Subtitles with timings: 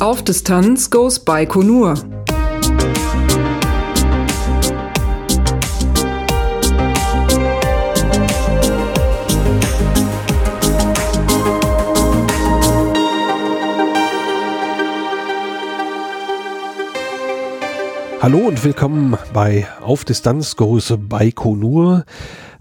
[0.00, 1.94] Auf Distanz goes Baikonur.
[18.20, 22.04] Hallo und willkommen bei Auf Distanz Größe Baikonur.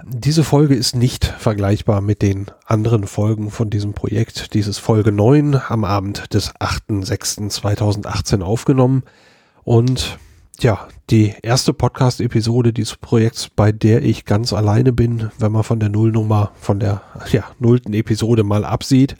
[0.03, 4.53] Diese Folge ist nicht vergleichbar mit den anderen Folgen von diesem Projekt.
[4.53, 9.03] Dies ist Folge 9 am Abend des 8.6.2018 aufgenommen.
[9.63, 10.17] Und
[10.59, 15.79] ja, die erste Podcast-Episode dieses Projekts, bei der ich ganz alleine bin, wenn man von
[15.79, 19.15] der Nullnummer, von der ja, nullten Episode mal absieht.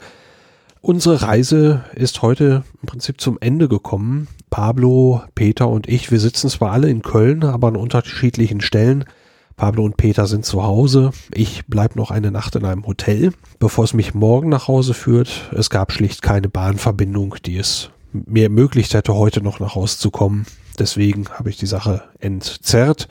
[0.80, 4.26] Unsere Reise ist heute im Prinzip zum Ende gekommen.
[4.50, 9.04] Pablo, Peter und ich, wir sitzen zwar alle in Köln, aber an unterschiedlichen Stellen.
[9.62, 11.12] Pablo und Peter sind zu Hause.
[11.32, 15.52] Ich bleibe noch eine Nacht in einem Hotel, bevor es mich morgen nach Hause führt.
[15.54, 20.10] Es gab schlicht keine Bahnverbindung, die es mir ermöglicht hätte, heute noch nach Hause zu
[20.10, 20.46] kommen.
[20.80, 23.06] Deswegen habe ich die Sache entzerrt.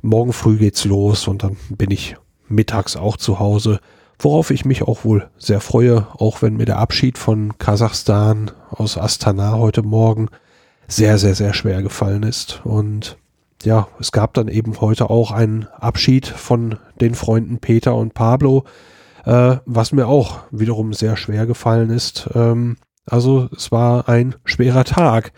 [0.00, 2.14] Morgen früh geht's los und dann bin ich
[2.48, 3.80] mittags auch zu Hause
[4.22, 8.98] worauf ich mich auch wohl sehr freue, auch wenn mir der Abschied von Kasachstan aus
[8.98, 10.28] Astana heute Morgen
[10.86, 12.60] sehr, sehr, sehr schwer gefallen ist.
[12.62, 13.16] Und
[13.62, 18.64] ja, es gab dann eben heute auch einen Abschied von den Freunden Peter und Pablo,
[19.24, 22.28] äh, was mir auch wiederum sehr schwer gefallen ist.
[22.34, 25.32] Ähm, also es war ein schwerer Tag.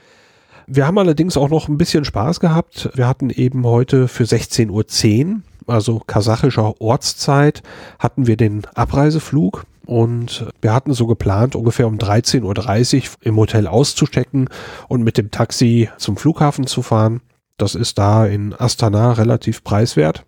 [0.66, 2.90] Wir haben allerdings auch noch ein bisschen Spaß gehabt.
[2.94, 7.62] Wir hatten eben heute für 16.10 Uhr also kasachischer Ortszeit,
[7.98, 13.66] hatten wir den Abreiseflug und wir hatten so geplant, ungefähr um 13.30 Uhr im Hotel
[13.66, 14.48] auszustecken
[14.88, 17.20] und mit dem Taxi zum Flughafen zu fahren.
[17.56, 20.24] Das ist da in Astana relativ preiswert.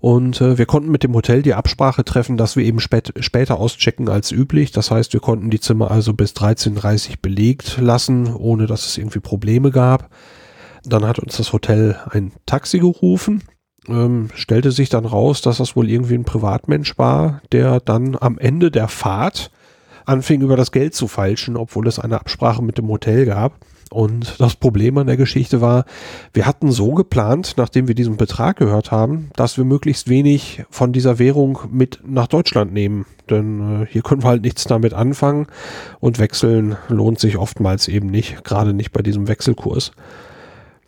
[0.00, 3.58] Und äh, wir konnten mit dem Hotel die Absprache treffen, dass wir eben spät, später
[3.58, 4.70] auschecken als üblich.
[4.70, 8.96] Das heißt, wir konnten die Zimmer also bis 13.30 Uhr belegt lassen, ohne dass es
[8.96, 10.10] irgendwie Probleme gab.
[10.84, 13.42] Dann hat uns das Hotel ein Taxi gerufen
[13.88, 18.38] ähm, stellte sich dann raus, dass das wohl irgendwie ein Privatmensch war, der dann am
[18.38, 19.50] Ende der Fahrt
[20.04, 23.58] anfing über das Geld zu falschen, obwohl es eine Absprache mit dem Hotel gab.
[23.90, 25.84] Und das Problem an der Geschichte war,
[26.32, 30.92] wir hatten so geplant, nachdem wir diesen Betrag gehört haben, dass wir möglichst wenig von
[30.92, 33.06] dieser Währung mit nach Deutschland nehmen.
[33.30, 35.46] Denn äh, hier können wir halt nichts damit anfangen
[36.00, 39.92] und wechseln lohnt sich oftmals eben nicht, gerade nicht bei diesem Wechselkurs.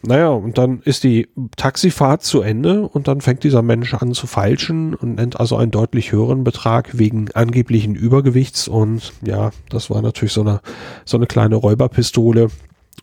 [0.02, 4.26] Naja, und dann ist die Taxifahrt zu Ende und dann fängt dieser Mensch an zu
[4.26, 10.00] feilschen und nennt also einen deutlich höheren Betrag wegen angeblichen Übergewichts und ja, das war
[10.00, 10.62] natürlich so eine,
[11.04, 12.48] so eine kleine Räuberpistole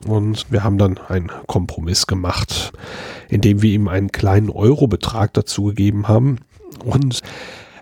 [0.07, 2.71] und wir haben dann einen Kompromiss gemacht,
[3.29, 6.39] indem wir ihm einen kleinen Eurobetrag dazu gegeben haben
[6.83, 7.21] und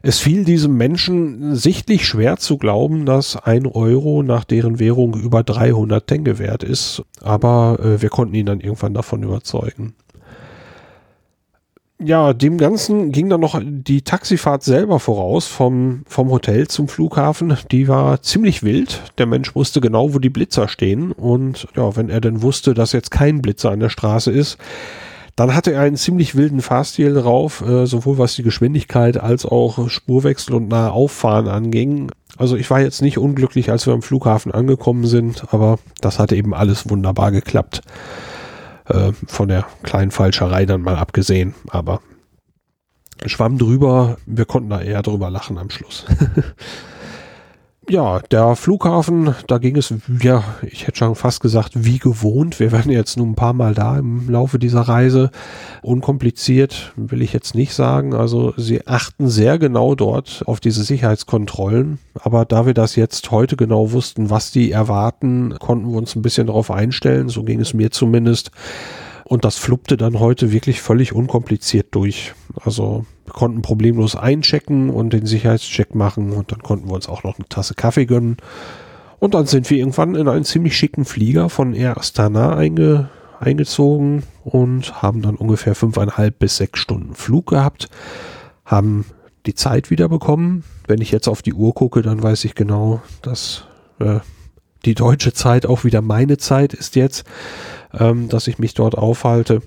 [0.07, 5.41] es fiel diesem Menschen sichtlich schwer zu glauben, dass ein Euro nach deren Währung über
[5.41, 9.95] 300 Tenge wert ist, aber äh, wir konnten ihn dann irgendwann davon überzeugen.
[12.05, 17.57] Ja, dem Ganzen ging dann noch die Taxifahrt selber voraus vom, vom Hotel zum Flughafen.
[17.71, 19.01] Die war ziemlich wild.
[19.17, 21.11] Der Mensch wusste genau, wo die Blitzer stehen.
[21.11, 24.59] Und ja, wenn er denn wusste, dass jetzt kein Blitzer an der Straße ist,
[25.35, 29.89] dann hatte er einen ziemlich wilden Fahrstil drauf, äh, sowohl was die Geschwindigkeit als auch
[29.89, 32.11] Spurwechsel und nahe Auffahren anging.
[32.37, 36.35] Also ich war jetzt nicht unglücklich, als wir am Flughafen angekommen sind, aber das hatte
[36.35, 37.81] eben alles wunderbar geklappt.
[38.87, 42.01] Äh, von der kleinen Falscherei dann mal abgesehen, aber
[43.25, 46.05] schwamm drüber, wir konnten da eher drüber lachen am Schluss.
[47.89, 52.59] ja, der Flughafen, da ging es, ja, ich hätte schon fast gesagt, wie gewohnt.
[52.59, 55.31] Wir werden jetzt nur ein paar Mal da im Laufe dieser Reise.
[55.81, 58.13] Unkompliziert will ich jetzt nicht sagen.
[58.13, 61.99] Also sie achten sehr genau dort auf diese Sicherheitskontrollen.
[62.15, 66.21] Aber da wir das jetzt heute genau wussten, was die erwarten, konnten wir uns ein
[66.21, 67.29] bisschen darauf einstellen.
[67.29, 68.51] So ging es mir zumindest.
[69.27, 72.33] Und das fluppte dann heute wirklich völlig unkompliziert durch.
[72.63, 77.23] Also wir konnten problemlos einchecken und den Sicherheitscheck machen und dann konnten wir uns auch
[77.23, 78.37] noch eine Tasse Kaffee gönnen.
[79.17, 83.09] Und dann sind wir irgendwann in einen ziemlich schicken Flieger von Air Astana einge,
[83.39, 87.89] eingezogen und haben dann ungefähr fünfeinhalb bis sechs Stunden Flug gehabt,
[88.63, 89.05] haben
[89.47, 90.63] die Zeit wieder bekommen.
[90.85, 93.65] Wenn ich jetzt auf die Uhr gucke, dann weiß ich genau, dass
[93.99, 94.19] äh,
[94.85, 97.25] die deutsche Zeit auch wieder meine Zeit ist jetzt
[97.99, 99.61] ähm, dass ich mich dort aufhalte.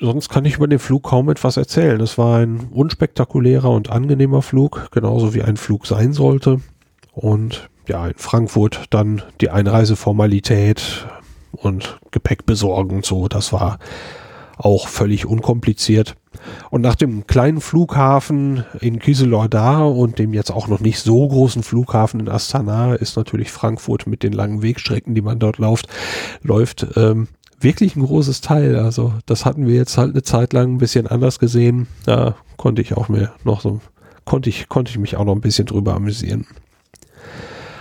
[0.00, 2.00] Sonst kann ich über den Flug kaum etwas erzählen.
[2.00, 6.60] Es war ein unspektakulärer und angenehmer Flug, genauso wie ein Flug sein sollte.
[7.12, 11.08] Und ja, in Frankfurt dann die Einreiseformalität
[11.52, 13.26] und Gepäck besorgen und so.
[13.26, 13.78] Das war
[14.58, 16.16] auch völlig unkompliziert.
[16.70, 21.62] Und nach dem kleinen Flughafen in Kieselordar und dem jetzt auch noch nicht so großen
[21.62, 25.88] Flughafen in Astana ist natürlich Frankfurt mit den langen Wegstrecken, die man dort läuft,
[26.42, 27.28] läuft ähm,
[27.60, 28.76] wirklich ein großes Teil.
[28.76, 31.86] Also das hatten wir jetzt halt eine Zeit lang ein bisschen anders gesehen.
[32.04, 33.80] Da konnte ich auch mir noch so,
[34.24, 36.46] konnte ich, konnte ich mich auch noch ein bisschen drüber amüsieren.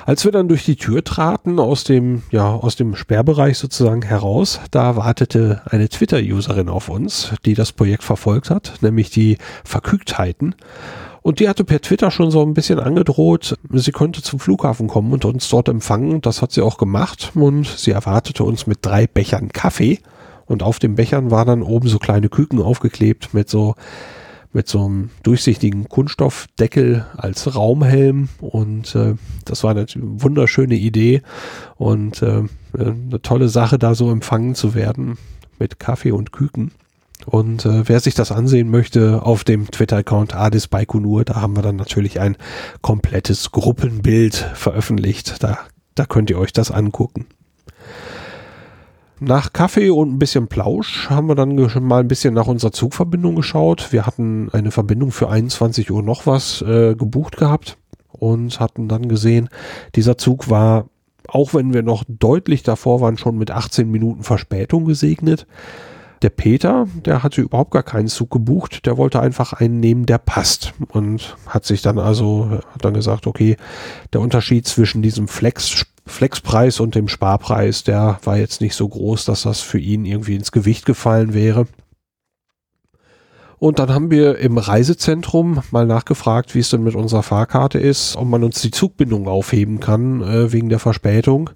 [0.08, 4.62] Als wir dann durch die Tür traten, aus dem, ja, aus dem Sperrbereich sozusagen heraus,
[4.72, 10.56] da wartete eine Twitter-Userin auf uns, die das Projekt verfolgt hat, nämlich die Verkügtheiten.
[11.24, 15.12] Und die hatte per Twitter schon so ein bisschen angedroht, sie könnte zum Flughafen kommen
[15.12, 16.22] und uns dort empfangen.
[16.22, 20.00] Das hat sie auch gemacht und sie erwartete uns mit drei Bechern Kaffee.
[20.46, 23.76] Und auf den Bechern waren dann oben so kleine Küken aufgeklebt mit so
[24.58, 29.14] mit so einem durchsichtigen Kunststoffdeckel als Raumhelm und äh,
[29.46, 31.22] das war eine wunderschöne Idee
[31.76, 32.42] und äh,
[32.74, 35.20] eine tolle Sache, da so empfangen zu werden
[35.60, 36.72] mit Kaffee und Küken.
[37.28, 41.62] Und äh, wer sich das ansehen möchte, auf dem Twitter-Account Adis Baikonur, da haben wir
[41.62, 42.36] dann natürlich ein
[42.82, 45.44] komplettes Gruppenbild veröffentlicht.
[45.44, 45.60] Da,
[45.94, 47.28] da könnt ihr euch das angucken.
[49.20, 53.36] Nach Kaffee und ein bisschen Plausch haben wir dann mal ein bisschen nach unserer Zugverbindung
[53.36, 53.92] geschaut.
[53.92, 57.78] Wir hatten eine Verbindung für 21 Uhr noch was äh, gebucht gehabt
[58.12, 59.50] und hatten dann gesehen,
[59.96, 60.86] dieser Zug war,
[61.28, 65.48] auch wenn wir noch deutlich davor waren, schon mit 18 Minuten Verspätung gesegnet.
[66.22, 70.18] Der Peter, der hatte überhaupt gar keinen Zug gebucht, der wollte einfach einen nehmen, der
[70.20, 73.58] passt und hat sich dann also, hat dann gesagt, okay,
[74.14, 79.26] der Unterschied zwischen diesem Flex Flexpreis und dem Sparpreis, der war jetzt nicht so groß,
[79.26, 81.68] dass das für ihn irgendwie ins Gewicht gefallen wäre.
[83.60, 88.16] Und dann haben wir im Reisezentrum mal nachgefragt, wie es denn mit unserer Fahrkarte ist,
[88.16, 91.50] ob man uns die Zugbindung aufheben kann äh, wegen der Verspätung.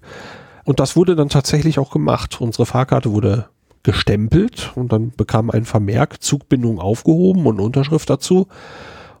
[0.64, 2.40] Und das wurde dann tatsächlich auch gemacht.
[2.40, 3.46] Unsere Fahrkarte wurde
[3.84, 8.48] gestempelt und dann bekam ein Vermerk Zugbindung aufgehoben und Unterschrift dazu.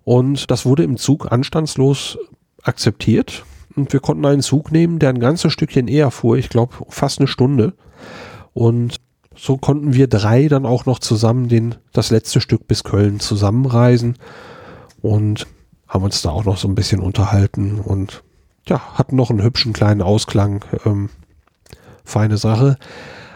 [0.04, 2.18] Und das wurde im Zug anstandslos
[2.62, 3.44] akzeptiert
[3.76, 7.18] und wir konnten einen Zug nehmen, der ein ganzes Stückchen eher fuhr, ich glaube fast
[7.18, 7.74] eine Stunde.
[8.52, 8.96] Und
[9.34, 14.16] so konnten wir drei dann auch noch zusammen den, das letzte Stück bis Köln zusammenreisen
[15.00, 15.46] und
[15.88, 18.22] haben uns da auch noch so ein bisschen unterhalten und
[18.68, 20.64] ja, hatten noch einen hübschen kleinen Ausklang.
[20.84, 21.10] Ähm,
[22.04, 22.76] feine Sache.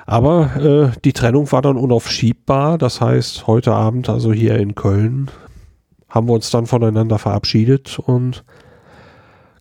[0.07, 2.79] Aber äh, die Trennung war dann unaufschiebbar.
[2.79, 5.31] Das heißt, heute Abend, also hier in Köln,
[6.09, 8.45] haben wir uns dann voneinander verabschiedet und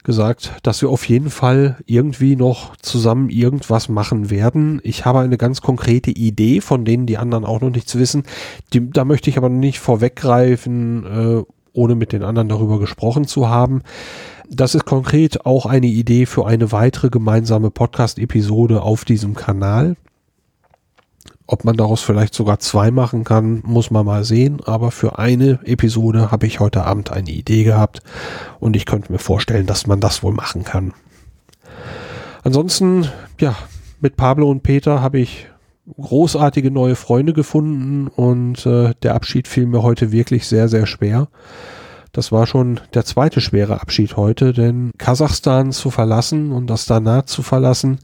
[0.06, 4.80] gesagt, dass wir auf jeden Fall irgendwie noch zusammen irgendwas machen werden.
[4.84, 8.24] Ich habe eine ganz konkrete Idee, von denen die anderen auch noch nichts wissen.
[8.74, 11.44] Die, da möchte ich aber nicht vorweggreifen, äh,
[11.74, 13.82] ohne mit den anderen darüber gesprochen zu haben.
[14.50, 19.98] Das ist konkret auch eine Idee für eine weitere gemeinsame Podcast-Episode auf diesem Kanal.
[21.48, 24.62] Ob man daraus vielleicht sogar zwei machen kann, muss man mal sehen.
[24.66, 28.02] Aber für eine Episode habe ich heute Abend eine Idee gehabt
[28.60, 30.94] und ich könnte mir vorstellen, dass man das wohl machen kann.
[32.44, 33.08] Ansonsten,
[33.40, 33.56] ja,
[34.02, 35.48] mit Pablo und Peter habe ich
[36.00, 41.28] großartige neue Freunde gefunden und äh, der Abschied fiel mir heute wirklich sehr, sehr schwer.
[42.12, 47.26] Das war schon der zweite schwere Abschied heute, denn Kasachstan zu verlassen und das danach
[47.26, 48.00] zu verlassen,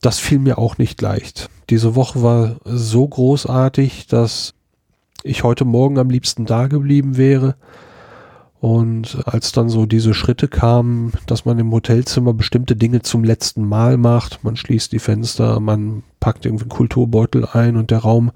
[0.00, 1.48] das fiel mir auch nicht leicht.
[1.70, 4.54] Diese Woche war so großartig, dass
[5.22, 7.56] ich heute Morgen am liebsten da geblieben wäre.
[8.60, 13.64] Und als dann so diese Schritte kamen, dass man im Hotelzimmer bestimmte Dinge zum letzten
[13.64, 18.32] Mal macht, man schließt die Fenster, man packt irgendwie einen Kulturbeutel ein und der Raum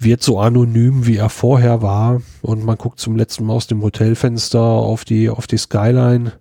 [0.00, 3.82] wird so anonym, wie er vorher war und man guckt zum letzten Mal aus dem
[3.82, 6.32] Hotelfenster auf die, auf die Skyline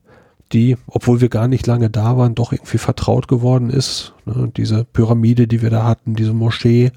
[0.54, 4.14] die, obwohl wir gar nicht lange da waren, doch irgendwie vertraut geworden ist.
[4.26, 4.52] Ne?
[4.56, 6.92] Diese Pyramide, die wir da hatten, diese Moschee,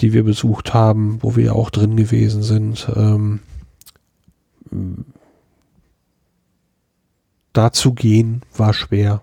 [0.00, 2.88] die wir besucht haben, wo wir auch drin gewesen sind.
[2.94, 3.40] Ähm,
[7.52, 9.22] da zu gehen war schwer.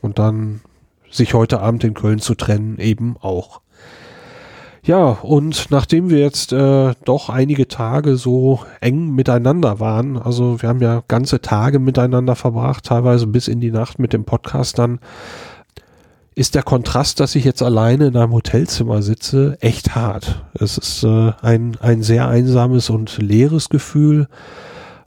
[0.00, 0.60] Und dann
[1.10, 3.60] sich heute Abend in Köln zu trennen, eben auch.
[4.84, 10.68] Ja, und nachdem wir jetzt äh, doch einige Tage so eng miteinander waren, also wir
[10.68, 14.98] haben ja ganze Tage miteinander verbracht, teilweise bis in die Nacht mit dem Podcast dann,
[16.34, 20.44] ist der Kontrast, dass ich jetzt alleine in einem Hotelzimmer sitze, echt hart.
[20.54, 24.26] Es ist äh, ein, ein sehr einsames und leeres Gefühl.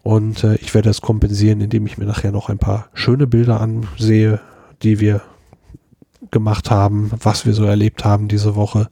[0.03, 3.59] Und äh, ich werde es kompensieren, indem ich mir nachher noch ein paar schöne Bilder
[3.59, 4.39] ansehe,
[4.83, 5.21] die wir
[6.31, 8.87] gemacht haben, was wir so erlebt haben diese Woche.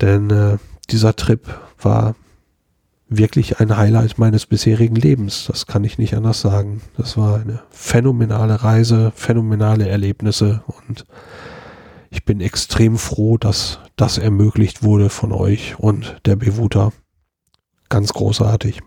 [0.00, 0.58] Denn äh,
[0.90, 1.42] dieser Trip
[1.80, 2.14] war
[3.08, 5.46] wirklich ein Highlight meines bisherigen Lebens.
[5.46, 6.82] Das kann ich nicht anders sagen.
[6.96, 11.06] Das war eine phänomenale Reise, phänomenale Erlebnisse und
[12.10, 16.92] ich bin extrem froh, dass das ermöglicht wurde von euch und der Bewuter.
[17.88, 18.80] Ganz großartig.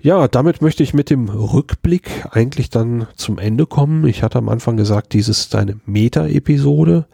[0.00, 4.04] Ja, damit möchte ich mit dem Rückblick eigentlich dann zum Ende kommen.
[4.06, 7.06] Ich hatte am Anfang gesagt, dies ist eine Meta-Episode.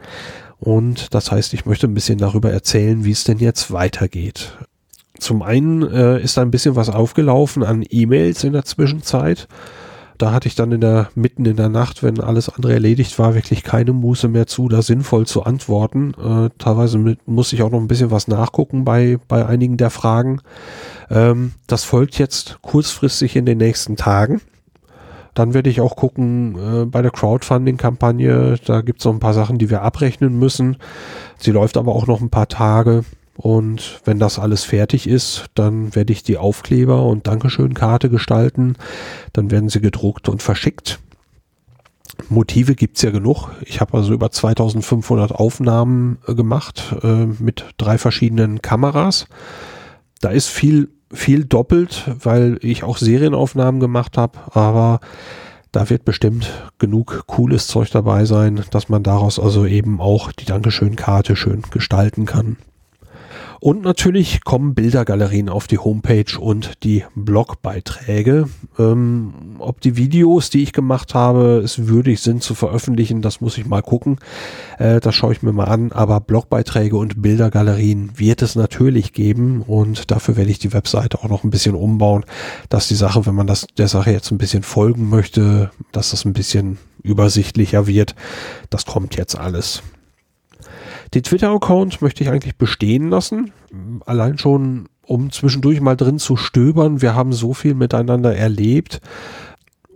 [0.60, 4.56] Und das heißt, ich möchte ein bisschen darüber erzählen, wie es denn jetzt weitergeht.
[5.18, 9.48] Zum einen äh, ist da ein bisschen was aufgelaufen an E-Mails in der Zwischenzeit.
[10.16, 13.36] Da hatte ich dann in der, mitten in der Nacht, wenn alles andere erledigt war,
[13.36, 16.12] wirklich keine Muße mehr zu, da sinnvoll zu antworten.
[16.14, 19.90] Äh, teilweise mit, muss ich auch noch ein bisschen was nachgucken bei, bei einigen der
[19.90, 20.40] Fragen.
[21.08, 24.40] Ähm, das folgt jetzt kurzfristig in den nächsten Tagen.
[25.38, 28.56] Dann werde ich auch gucken äh, bei der Crowdfunding-Kampagne.
[28.64, 30.78] Da gibt es noch ein paar Sachen, die wir abrechnen müssen.
[31.38, 33.04] Sie läuft aber auch noch ein paar Tage.
[33.36, 38.74] Und wenn das alles fertig ist, dann werde ich die Aufkleber und Dankeschön-Karte gestalten.
[39.32, 40.98] Dann werden sie gedruckt und verschickt.
[42.28, 43.50] Motive gibt's ja genug.
[43.64, 49.28] Ich habe also über 2500 Aufnahmen äh, gemacht äh, mit drei verschiedenen Kameras.
[50.20, 55.00] Da ist viel, viel doppelt, weil ich auch Serienaufnahmen gemacht habe, aber
[55.72, 60.46] da wird bestimmt genug cooles Zeug dabei sein, dass man daraus also eben auch die
[60.46, 62.56] Dankeschön-Karte schön gestalten kann.
[63.60, 68.48] Und natürlich kommen Bildergalerien auf die Homepage und die Blogbeiträge.
[68.78, 73.58] Ähm, ob die Videos, die ich gemacht habe, es würdig sind zu veröffentlichen, das muss
[73.58, 74.18] ich mal gucken.
[74.78, 75.92] Äh, das schaue ich mir mal an.
[75.92, 81.28] Aber Blogbeiträge und Bildergalerien wird es natürlich geben und dafür werde ich die Webseite auch
[81.28, 82.24] noch ein bisschen umbauen,
[82.68, 86.24] dass die Sache, wenn man das der Sache jetzt ein bisschen folgen möchte, dass das
[86.24, 88.14] ein bisschen übersichtlicher wird.
[88.70, 89.82] Das kommt jetzt alles.
[91.14, 93.52] Den Twitter-Account möchte ich eigentlich bestehen lassen.
[94.04, 97.00] Allein schon, um zwischendurch mal drin zu stöbern.
[97.02, 99.00] Wir haben so viel miteinander erlebt.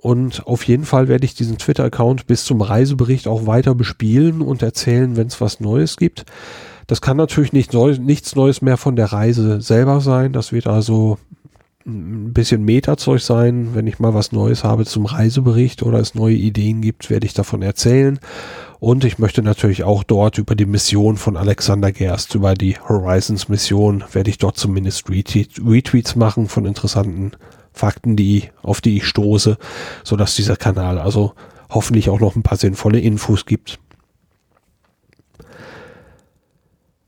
[0.01, 4.63] Und auf jeden Fall werde ich diesen Twitter-Account bis zum Reisebericht auch weiter bespielen und
[4.63, 6.25] erzählen, wenn es was Neues gibt.
[6.89, 10.33] Das kann natürlich nicht neu, nichts Neues mehr von der Reise selber sein.
[10.33, 11.19] Das wird also
[11.87, 13.71] ein bisschen Metazeug sein.
[13.75, 17.35] Wenn ich mal was Neues habe zum Reisebericht oder es neue Ideen gibt, werde ich
[17.35, 18.19] davon erzählen.
[18.83, 23.49] Und ich möchte natürlich auch dort über die Mission von Alexander Gerst, über die Horizons
[23.49, 27.31] Mission, werde ich dort zumindest Retweets machen von interessanten
[27.73, 29.57] Fakten, die, auf die ich stoße,
[30.03, 31.33] so dass dieser Kanal also
[31.71, 33.79] hoffentlich auch noch ein paar sinnvolle Infos gibt.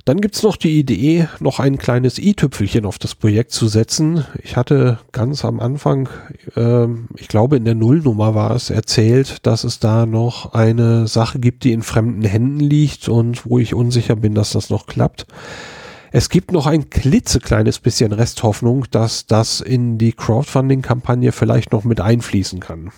[0.05, 4.27] Dann gibt's noch die Idee, noch ein kleines i-Tüpfelchen auf das Projekt zu setzen.
[4.43, 6.11] Ich hatte ganz am Anfang,
[6.57, 11.39] äh, ich glaube in der Nullnummer war es, erzählt, dass es da noch eine Sache
[11.39, 15.27] gibt, die in fremden Händen liegt und wo ich unsicher bin, dass das noch klappt.
[16.13, 22.03] Es gibt noch ein klitzekleines bisschen Resthoffnung, dass das in die Crowdfunding-Kampagne vielleicht noch mit
[22.03, 22.93] einfließen kann.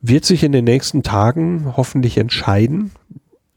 [0.00, 2.92] Wird sich in den nächsten Tagen hoffentlich entscheiden.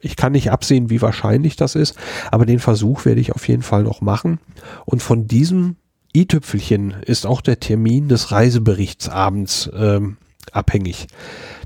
[0.03, 1.95] Ich kann nicht absehen, wie wahrscheinlich das ist,
[2.31, 4.39] aber den Versuch werde ich auf jeden Fall noch machen.
[4.85, 5.77] Und von diesem
[6.15, 10.17] i-Tüpfelchen ist auch der Termin des Reiseberichtsabends ähm,
[10.51, 11.07] abhängig.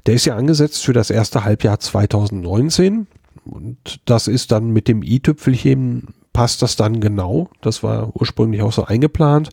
[0.06, 3.08] Der ist ja angesetzt für das erste Halbjahr 2019
[3.44, 7.50] und das ist dann mit dem i-Tüpfelchen passt das dann genau.
[7.62, 9.50] Das war ursprünglich auch so eingeplant.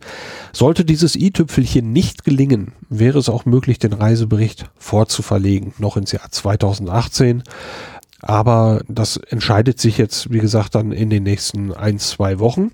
[0.52, 6.30] Sollte dieses i-Tüpfelchen nicht gelingen, wäre es auch möglich, den Reisebericht vorzuverlegen, noch ins Jahr
[6.30, 7.42] 2018.
[8.26, 12.70] Aber das entscheidet sich jetzt, wie gesagt, dann in den nächsten ein, zwei Wochen.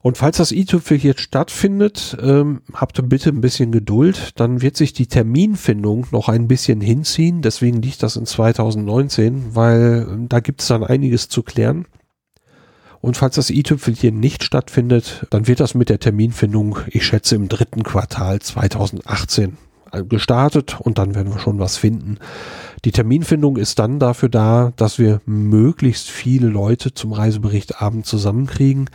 [0.00, 4.30] Und falls das i-Tüpfel jetzt stattfindet, ähm, habt bitte ein bisschen Geduld.
[4.36, 7.42] Dann wird sich die Terminfindung noch ein bisschen hinziehen.
[7.42, 11.84] Deswegen liegt das in 2019, weil ähm, da gibt es dann einiges zu klären.
[13.02, 17.36] Und falls das i-Tüpfel hier nicht stattfindet, dann wird das mit der Terminfindung, ich schätze,
[17.36, 19.67] im dritten Quartal 2018 äh,
[20.08, 22.18] gestartet und dann werden wir schon was finden.
[22.84, 28.88] Die Terminfindung ist dann dafür da, dass wir möglichst viele Leute zum Reiseberichtabend zusammenkriegen.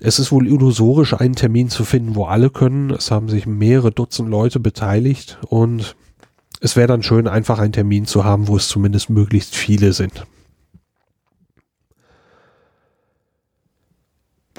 [0.00, 2.90] Es ist wohl illusorisch, einen Termin zu finden, wo alle können.
[2.90, 5.94] Es haben sich mehrere Dutzend Leute beteiligt und
[6.60, 10.26] es wäre dann schön, einfach einen Termin zu haben, wo es zumindest möglichst viele sind.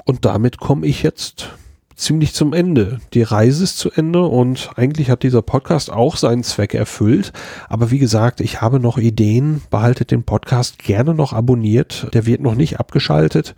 [0.04, 1.50] Und damit komme ich jetzt
[1.96, 3.00] ziemlich zum Ende.
[3.12, 7.32] Die Reise ist zu Ende und eigentlich hat dieser Podcast auch seinen Zweck erfüllt.
[7.68, 9.62] Aber wie gesagt, ich habe noch Ideen.
[9.70, 12.08] Behaltet den Podcast gerne noch abonniert.
[12.12, 13.54] Der wird noch nicht abgeschaltet.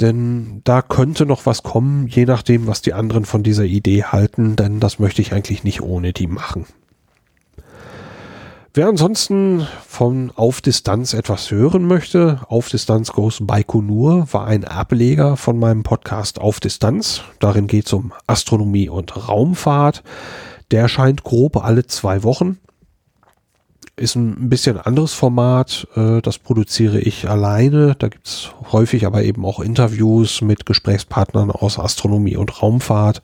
[0.00, 4.56] Denn da könnte noch was kommen, je nachdem, was die anderen von dieser Idee halten.
[4.56, 6.66] Denn das möchte ich eigentlich nicht ohne die machen.
[8.72, 15.36] Wer ansonsten von Auf Distanz etwas hören möchte, Auf Distanz Goes Baikonur war ein Ableger
[15.36, 17.22] von meinem Podcast Auf Distanz.
[17.40, 20.04] Darin geht es um Astronomie und Raumfahrt.
[20.70, 22.60] Der erscheint grob alle zwei Wochen.
[24.00, 25.86] Ist ein bisschen anderes Format.
[25.94, 27.94] Äh, das produziere ich alleine.
[27.98, 33.20] Da gibt's häufig aber eben auch Interviews mit Gesprächspartnern aus Astronomie und Raumfahrt.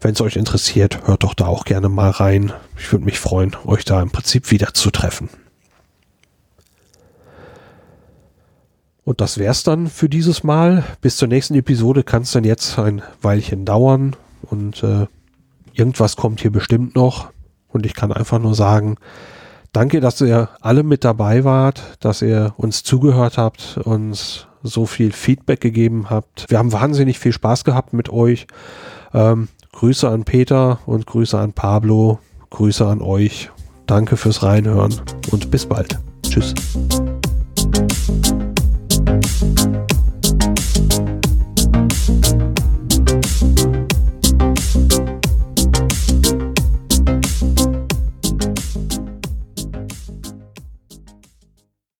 [0.00, 2.52] Wenn es euch interessiert, hört doch da auch gerne mal rein.
[2.76, 5.28] Ich würde mich freuen, euch da im Prinzip wieder zu treffen.
[9.04, 10.84] Und das wär's dann für dieses Mal.
[11.00, 15.06] Bis zur nächsten Episode kann es dann jetzt ein Weilchen dauern und äh,
[15.72, 17.30] irgendwas kommt hier bestimmt noch.
[17.68, 18.96] Und ich kann einfach nur sagen,
[19.72, 25.12] Danke, dass ihr alle mit dabei wart, dass ihr uns zugehört habt, uns so viel
[25.12, 26.46] Feedback gegeben habt.
[26.48, 28.46] Wir haben wahnsinnig viel Spaß gehabt mit euch.
[29.14, 32.18] Ähm, Grüße an Peter und Grüße an Pablo.
[32.50, 33.50] Grüße an euch.
[33.86, 34.94] Danke fürs Reinhören
[35.30, 35.98] und bis bald.
[36.22, 36.54] Tschüss.